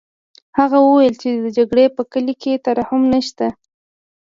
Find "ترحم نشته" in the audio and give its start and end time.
2.65-3.47